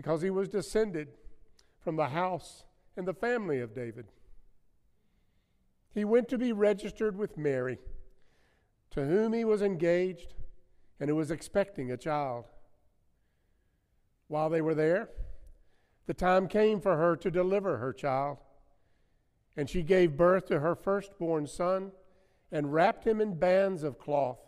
[0.00, 1.08] because he was descended
[1.78, 2.64] from the house
[2.96, 4.06] and the family of David.
[5.92, 7.76] He went to be registered with Mary,
[8.92, 10.32] to whom he was engaged
[10.98, 12.46] and who was expecting a child.
[14.28, 15.10] While they were there,
[16.06, 18.38] the time came for her to deliver her child,
[19.54, 21.92] and she gave birth to her firstborn son
[22.50, 24.40] and wrapped him in bands of cloth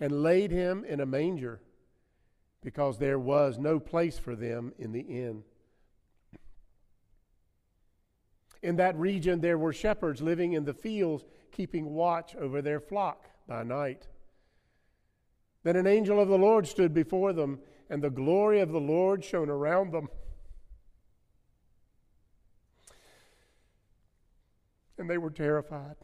[0.00, 1.60] and laid him in a manger
[2.66, 5.44] because there was no place for them in the inn.
[8.60, 13.30] In that region, there were shepherds living in the fields, keeping watch over their flock
[13.46, 14.08] by night.
[15.62, 19.24] Then an angel of the Lord stood before them, and the glory of the Lord
[19.24, 20.08] shone around them.
[24.98, 25.94] And they were terrified.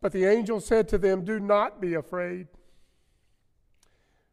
[0.00, 2.46] But the angel said to them, Do not be afraid.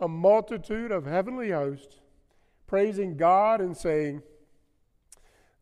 [0.00, 2.00] a multitude of heavenly hosts
[2.66, 4.22] praising God and saying,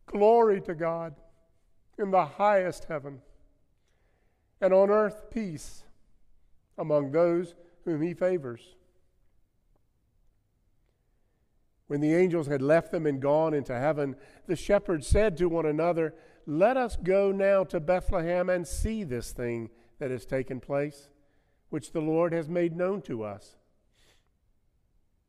[0.05, 1.15] Glory to God
[1.97, 3.21] in the highest heaven,
[4.59, 5.83] and on earth peace
[6.77, 7.53] among those
[7.85, 8.75] whom he favors.
[11.87, 14.15] When the angels had left them and gone into heaven,
[14.47, 16.15] the shepherds said to one another,
[16.45, 19.69] let us go now to Bethlehem and see this thing
[19.99, 21.09] that has taken place,
[21.69, 23.57] which the Lord has made known to us.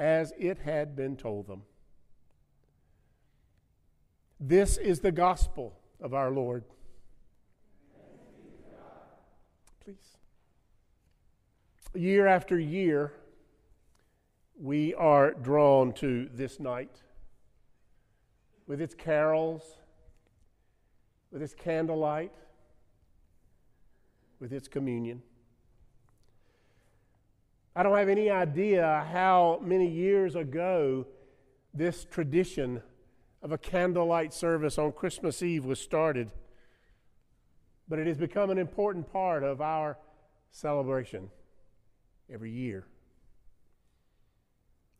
[0.00, 1.62] as it had been told them.
[4.40, 6.64] This is the gospel of our Lord.
[9.84, 10.16] Please.
[11.94, 13.12] Year after year,
[14.58, 17.02] we are drawn to this night
[18.66, 19.80] with its carols,
[21.30, 22.32] with its candlelight,
[24.38, 25.22] with its communion.
[27.74, 31.06] I don't have any idea how many years ago
[31.72, 32.82] this tradition
[33.42, 36.30] of a candlelight service on Christmas Eve was started,
[37.88, 39.96] but it has become an important part of our
[40.50, 41.30] celebration
[42.32, 42.86] every year.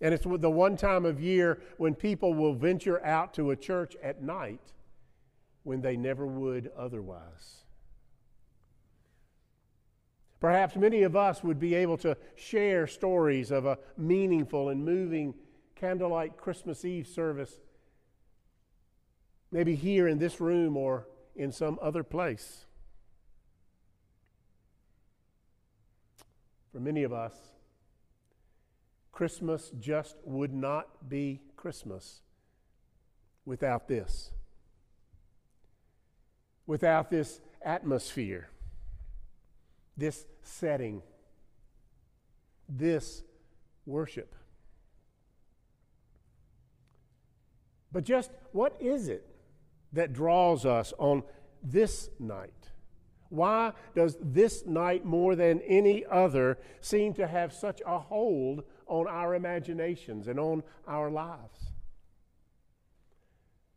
[0.00, 3.97] And it's the one time of year when people will venture out to a church
[4.02, 4.72] at night
[5.64, 7.64] when they never would otherwise.
[10.40, 15.34] Perhaps many of us would be able to share stories of a meaningful and moving
[15.76, 17.60] candlelight Christmas Eve service,
[19.52, 21.06] maybe here in this room or
[21.36, 22.64] in some other place.
[26.72, 27.34] For many of us,
[29.12, 32.22] Christmas just would not be Christmas
[33.44, 34.31] without this.
[36.66, 38.48] Without this atmosphere,
[40.00, 41.02] this setting,
[42.69, 43.23] this
[43.87, 44.35] worship.
[47.93, 49.26] But just what is it
[49.93, 51.23] that draws us on
[51.62, 52.70] this night?
[53.29, 59.06] Why does this night, more than any other, seem to have such a hold on
[59.06, 61.73] our imaginations and on our lives?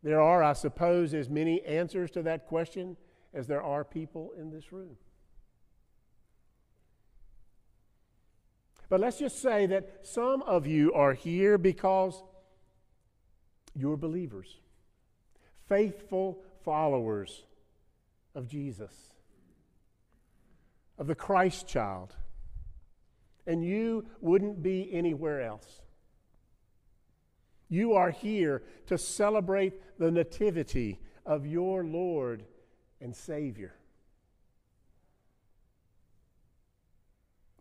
[0.02, 2.96] There are, I suppose, as many answers to that question
[3.32, 4.96] as there are people in this room.
[8.88, 12.22] But let's just say that some of you are here because
[13.74, 14.58] you're believers,
[15.68, 17.44] faithful followers
[18.34, 18.92] of Jesus,
[20.98, 22.14] of the Christ child,
[23.46, 25.80] and you wouldn't be anywhere else.
[27.68, 32.44] You are here to celebrate the nativity of your Lord
[33.00, 33.74] and Savior.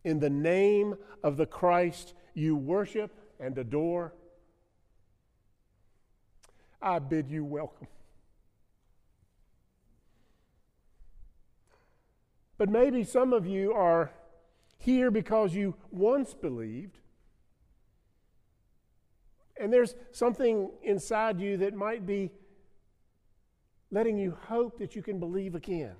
[0.03, 4.13] In the name of the Christ you worship and adore,
[6.81, 7.87] I bid you welcome.
[12.57, 14.11] But maybe some of you are
[14.77, 16.99] here because you once believed,
[19.57, 22.31] and there's something inside you that might be
[23.91, 25.95] letting you hope that you can believe again.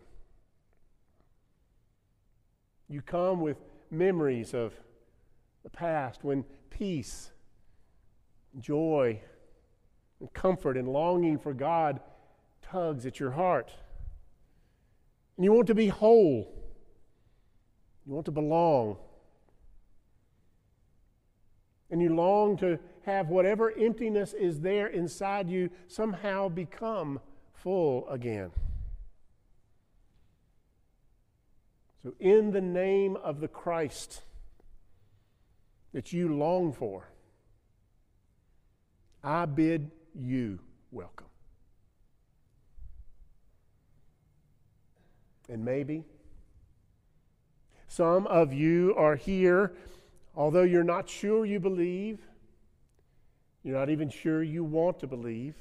[2.89, 3.57] You come with
[3.93, 4.73] memories of
[5.63, 7.31] the past when peace,
[8.59, 9.19] joy,
[10.19, 11.99] and comfort and longing for God
[12.61, 13.71] tugs at your heart.
[15.37, 16.53] And you want to be whole.
[18.05, 18.97] You want to belong.
[21.89, 27.19] And you long to have whatever emptiness is there inside you somehow become
[27.53, 28.51] full again.
[32.03, 34.23] So, in the name of the Christ
[35.93, 37.07] that you long for,
[39.23, 40.59] I bid you
[40.91, 41.27] welcome.
[45.47, 46.03] And maybe
[47.87, 49.71] some of you are here,
[50.35, 52.19] although you're not sure you believe,
[53.63, 55.55] you're not even sure you want to believe,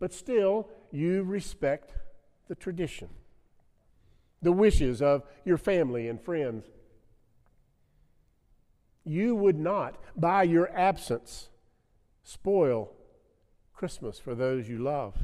[0.00, 1.94] but still you respect
[2.48, 3.08] the tradition
[4.42, 6.66] the wishes of your family and friends.
[9.04, 11.48] You would not, by your absence,
[12.22, 12.92] spoil
[13.74, 15.16] Christmas for those you love.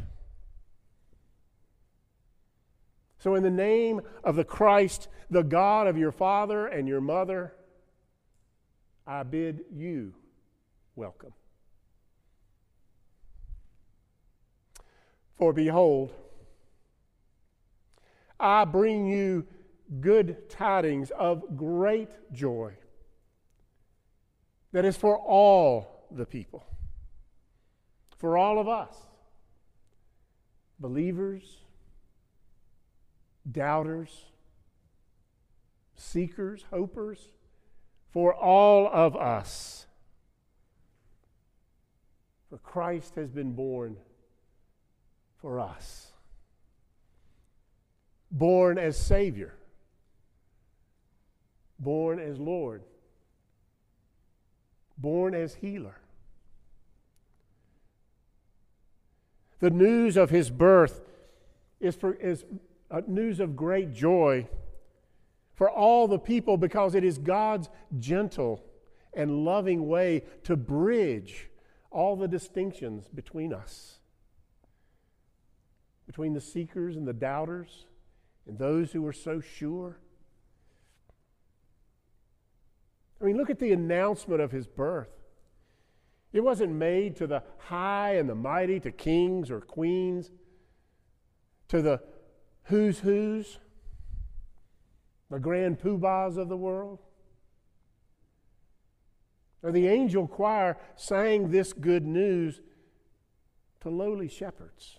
[3.19, 7.53] So, in the name of the Christ, the God of your father and your mother,
[9.07, 10.15] I bid you
[10.95, 11.33] welcome.
[15.37, 16.13] For behold,
[18.41, 19.47] I bring you
[20.01, 22.73] good tidings of great joy
[24.73, 26.65] that is for all the people,
[28.19, 28.95] for all of us,
[30.79, 31.59] believers,
[33.51, 34.27] doubters,
[35.97, 37.19] seekers, hopers,
[38.11, 39.87] for all of us.
[42.51, 43.97] For Christ has been born
[45.41, 46.08] for us
[48.39, 49.55] born as Savior,
[51.79, 52.83] born as Lord,
[54.97, 55.99] born as healer.
[59.61, 61.01] The news of his birth
[61.81, 62.45] is, for, is
[62.91, 64.47] uh, news of great joy
[65.55, 67.69] for all the people because it is God's
[67.99, 68.65] gentle
[69.15, 71.49] and loving way to bridge
[71.91, 73.99] all the distinctions between us,
[76.07, 77.88] between the seekers and the doubters,
[78.49, 79.99] and those who were so sure.
[83.21, 85.11] I mean, look at the announcement of his birth.
[86.33, 90.31] It wasn't made to the high and the mighty, to kings or queens,
[91.69, 92.01] to the
[92.65, 93.59] who's who's,
[95.31, 97.01] the grand poobahs of the world.
[99.63, 102.61] Or the angel choir sang this good news
[103.81, 104.98] to lowly shepherds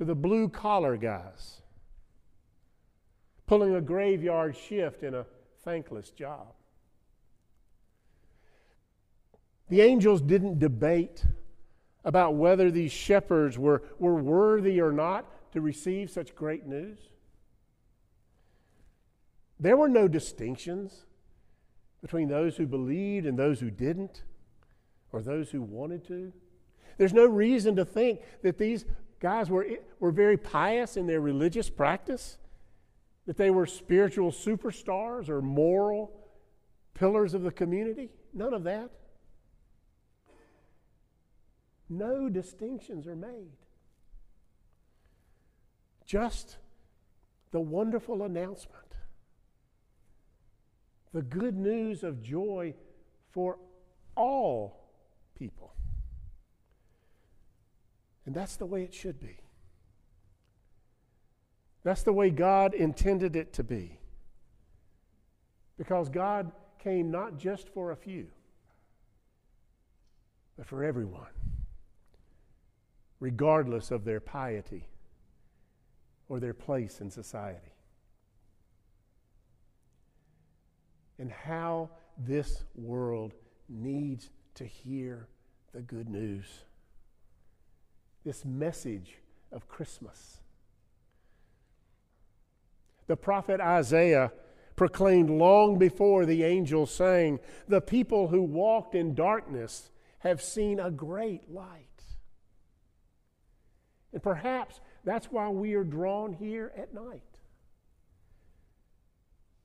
[0.00, 1.60] to the blue collar guys
[3.46, 5.26] pulling a graveyard shift in a
[5.62, 6.54] thankless job.
[9.68, 11.26] The angels didn't debate
[12.02, 16.98] about whether these shepherds were, were worthy or not to receive such great news.
[19.58, 21.04] There were no distinctions
[22.00, 24.22] between those who believed and those who didn't,
[25.12, 26.32] or those who wanted to.
[26.96, 28.86] There's no reason to think that these
[29.20, 29.66] guys were,
[29.98, 32.38] were very pious in their religious practice,
[33.26, 36.10] that they were spiritual superstars or moral
[36.94, 38.08] pillars of the community.
[38.34, 38.90] None of that.
[41.88, 43.50] No distinctions are made.
[46.06, 46.56] Just
[47.50, 48.94] the wonderful announcement,
[51.12, 52.74] the good news of joy
[53.32, 53.58] for
[54.16, 54.88] all
[55.36, 55.72] people.
[58.26, 59.38] And that's the way it should be.
[61.82, 63.98] That's the way God intended it to be.
[65.78, 68.26] Because God came not just for a few,
[70.56, 71.30] but for everyone,
[73.18, 74.86] regardless of their piety
[76.28, 77.72] or their place in society.
[81.18, 83.32] And how this world
[83.68, 85.28] needs to hear
[85.72, 86.44] the good news.
[88.24, 89.18] This message
[89.52, 90.38] of Christmas.
[93.06, 94.32] The prophet Isaiah
[94.76, 100.90] proclaimed long before the angel, saying, The people who walked in darkness have seen a
[100.90, 101.86] great light.
[104.12, 107.22] And perhaps that's why we are drawn here at night.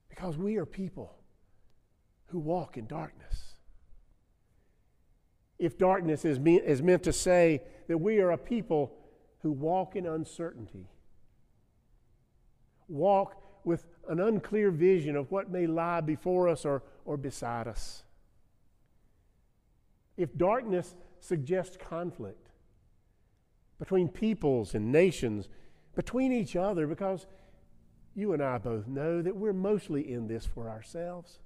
[0.09, 1.15] Because we are people
[2.27, 3.44] who walk in darkness.
[5.57, 8.93] If darkness is, me- is meant to say that we are a people
[9.39, 10.87] who walk in uncertainty,
[12.87, 18.03] walk with an unclear vision of what may lie before us or, or beside us.
[20.17, 22.49] If darkness suggests conflict
[23.79, 25.49] between peoples and nations,
[25.95, 27.25] between each other, because
[28.13, 31.39] you and I both know that we're mostly in this for ourselves.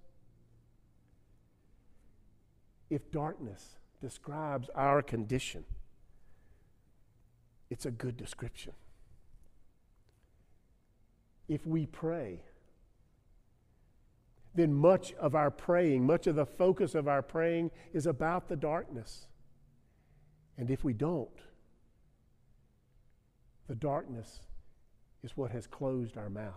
[2.89, 5.65] If darkness describes our condition,
[7.69, 8.73] it's a good description
[11.49, 12.39] if we pray,
[14.55, 18.55] then much of our praying, much of the focus of our praying is about the
[18.55, 19.25] darkness.
[20.57, 21.29] And if we don't,
[23.67, 24.39] the darkness
[25.23, 26.53] is what has closed our mouth.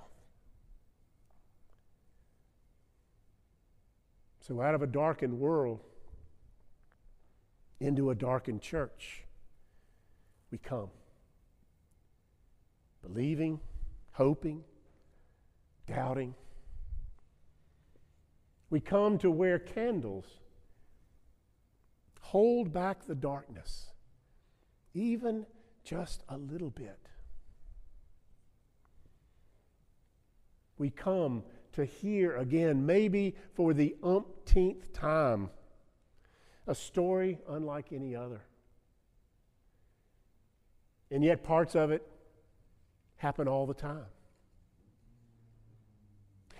[4.40, 5.80] So, out of a darkened world
[7.82, 9.24] into a darkened church,
[10.50, 10.90] we come.
[13.02, 13.58] Believing,
[14.12, 14.62] hoping,
[15.86, 16.34] doubting.
[18.70, 20.26] We come to where candles
[22.20, 23.88] hold back the darkness,
[24.94, 25.44] even
[25.84, 26.98] just a little bit.
[30.78, 35.50] We come to hear again, maybe for the umpteenth time,
[36.66, 38.42] a story unlike any other.
[41.10, 42.06] And yet, parts of it
[43.16, 44.06] happen all the time.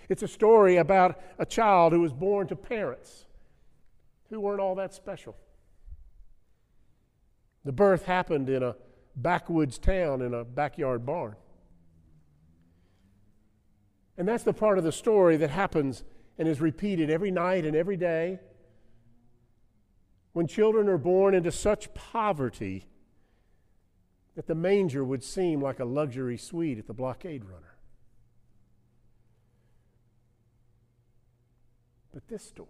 [0.09, 3.25] It's a story about a child who was born to parents
[4.29, 5.35] who weren't all that special.
[7.65, 8.75] The birth happened in a
[9.15, 11.35] backwoods town in a backyard barn.
[14.17, 16.03] And that's the part of the story that happens
[16.37, 18.39] and is repeated every night and every day
[20.33, 22.87] when children are born into such poverty
[24.35, 27.75] that the manger would seem like a luxury suite at the blockade runner.
[32.11, 32.69] But this story,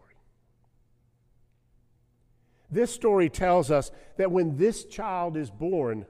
[2.70, 6.06] this story tells us that when this child is born,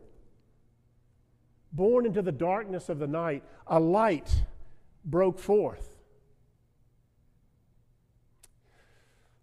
[1.72, 4.31] born into the darkness of the night, a light
[5.05, 5.98] broke forth.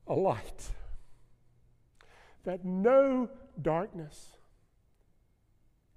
[0.09, 0.71] A light
[2.45, 3.29] that no
[3.61, 4.33] darkness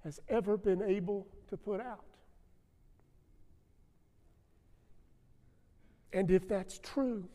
[0.02, 2.04] has ever been able to put out.
[6.12, 7.28] And if that's true,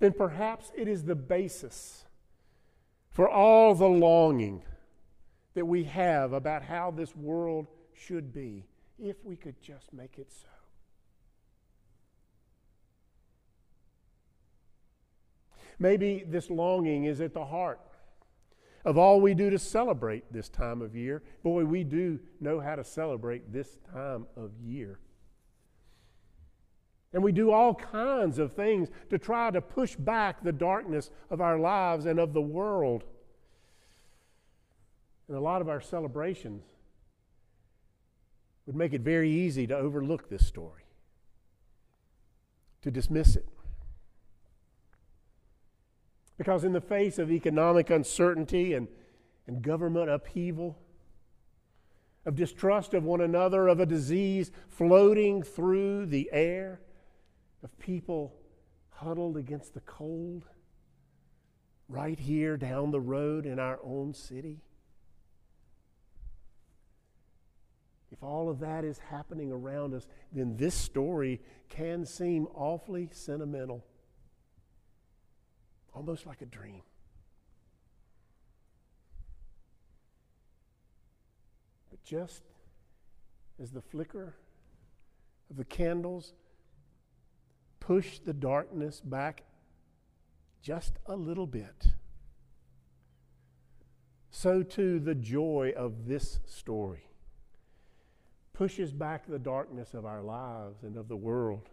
[0.00, 2.04] then perhaps it is the basis
[3.08, 4.62] for all the longing
[5.54, 8.66] that we have about how this world should be
[8.98, 10.53] if we could just make it so.
[15.78, 17.80] Maybe this longing is at the heart
[18.84, 21.22] of all we do to celebrate this time of year.
[21.42, 24.98] Boy, we do know how to celebrate this time of year.
[27.12, 31.40] And we do all kinds of things to try to push back the darkness of
[31.40, 33.04] our lives and of the world.
[35.28, 36.64] And a lot of our celebrations
[38.66, 40.82] would make it very easy to overlook this story,
[42.82, 43.48] to dismiss it.
[46.36, 48.88] Because in the face of economic uncertainty and,
[49.46, 50.78] and government upheaval,
[52.26, 56.80] of distrust of one another, of a disease floating through the air,
[57.62, 58.34] of people
[58.90, 60.44] huddled against the cold
[61.88, 64.60] right here down the road in our own city.
[68.10, 73.84] If all of that is happening around us, then this story can seem awfully sentimental,
[75.94, 76.82] almost like a dream.
[81.90, 82.42] But just
[83.62, 84.34] as the flicker
[85.48, 86.34] of the candles
[87.78, 89.44] push the darkness back
[90.60, 91.92] just a little bit,
[94.30, 97.06] so too the joy of this story
[98.52, 101.68] pushes back the darkness of our lives and of the world.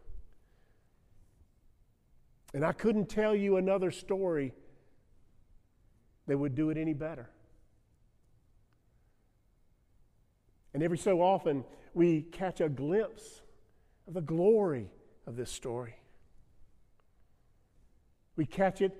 [2.53, 4.53] And I couldn't tell you another story
[6.27, 7.29] that would do it any better.
[10.74, 13.41] And every so often, we catch a glimpse
[14.08, 14.89] of the glory
[15.27, 15.96] of this story.
[18.36, 18.98] We catch it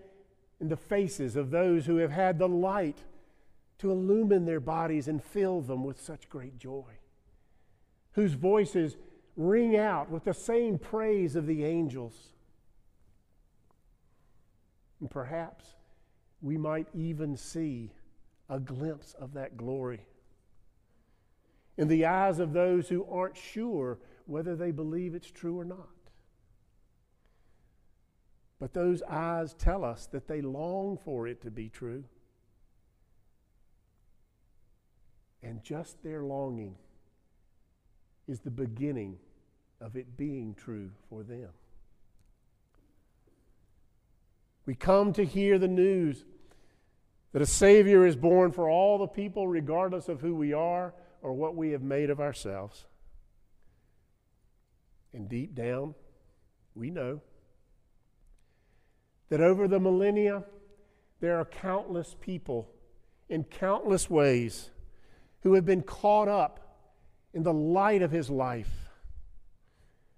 [0.60, 3.00] in the faces of those who have had the light
[3.80, 6.86] to illumine their bodies and fill them with such great joy,
[8.12, 8.96] whose voices
[9.36, 12.34] ring out with the same praise of the angels.
[15.02, 15.66] And perhaps
[16.42, 17.92] we might even see
[18.50, 20.06] a glimpse of that glory
[21.78, 25.88] in the eyes of those who aren't sure whether they believe it's true or not.
[28.60, 32.04] But those eyes tell us that they long for it to be true.
[35.42, 36.76] And just their longing
[38.28, 39.18] is the beginning
[39.80, 41.50] of it being true for them.
[44.72, 46.24] We come to hear the news
[47.34, 51.34] that a Savior is born for all the people, regardless of who we are or
[51.34, 52.86] what we have made of ourselves.
[55.12, 55.94] And deep down,
[56.74, 57.20] we know
[59.28, 60.46] that over the millennia,
[61.20, 62.70] there are countless people
[63.28, 64.70] in countless ways
[65.42, 66.78] who have been caught up
[67.34, 68.88] in the light of his life,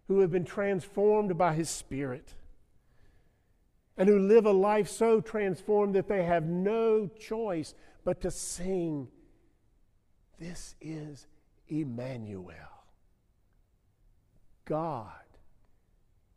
[0.07, 2.35] who have been transformed by his spirit,
[3.97, 9.07] and who live a life so transformed that they have no choice but to sing
[10.39, 11.27] this is
[11.67, 12.53] Emmanuel,
[14.65, 15.11] God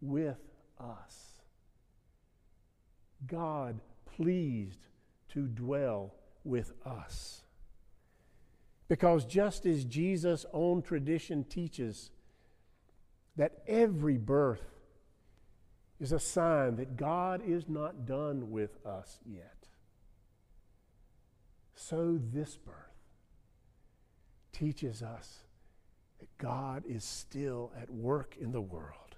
[0.00, 0.38] with
[0.78, 1.40] us.
[3.26, 4.86] God pleased
[5.30, 6.14] to dwell
[6.44, 7.42] with us.
[8.88, 12.10] Because just as Jesus' own tradition teaches
[13.36, 14.75] that every birth
[16.00, 19.66] is a sign that God is not done with us yet,
[21.74, 22.74] so this birth
[24.52, 25.40] teaches us
[26.18, 29.16] that God is still at work in the world.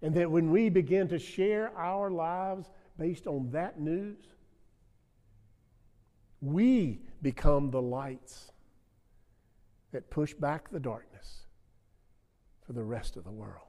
[0.00, 4.24] And that when we begin to share our lives based on that news,
[6.40, 8.52] we become the lights
[9.90, 11.46] that push back the darkness
[12.64, 13.67] for the rest of the world.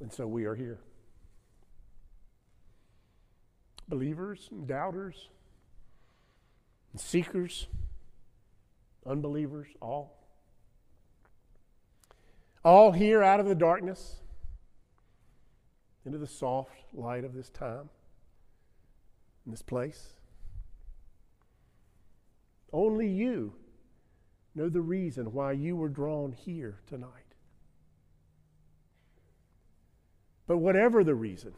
[0.00, 0.80] And so we are here.
[3.90, 5.28] believers and doubters
[6.92, 7.66] and seekers,
[9.04, 10.16] unbelievers, all.
[12.64, 14.16] All here out of the darkness
[16.06, 17.90] into the soft light of this time,
[19.44, 20.14] in this place.
[22.72, 23.54] Only you
[24.54, 27.29] know the reason why you were drawn here tonight.
[30.50, 31.54] But whatever the reason,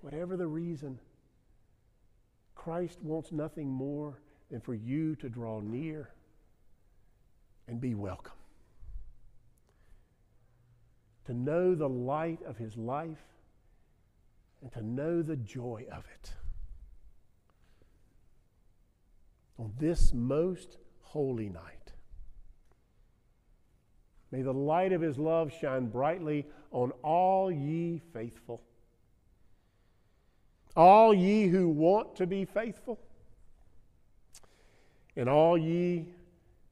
[0.00, 0.98] Whatever the reason,
[2.56, 4.18] Christ wants nothing more
[4.50, 6.10] than for you to draw near
[7.68, 8.32] and be welcome.
[11.26, 13.22] To know the light of his life
[14.62, 16.32] and to know the joy of it.
[19.58, 21.92] On this most holy night,
[24.30, 28.62] may the light of his love shine brightly on all ye faithful.
[30.76, 33.00] All ye who want to be faithful,
[35.16, 36.14] and all ye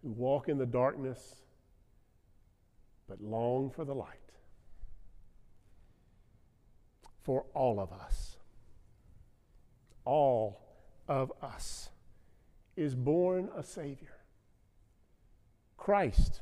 [0.03, 1.35] who walk in the darkness
[3.09, 4.15] but long for the light.
[7.23, 8.37] For all of us,
[10.05, 10.61] all
[11.09, 11.91] of us,
[12.77, 14.17] is born a Savior.
[15.77, 16.41] Christ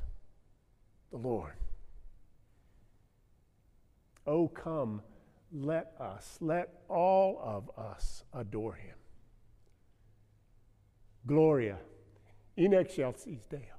[1.23, 1.55] the Lord.
[4.27, 5.03] Oh, come
[5.53, 8.97] let us, let all of us adore him.
[11.27, 11.79] Gloria
[12.57, 13.76] in excelsis Deo.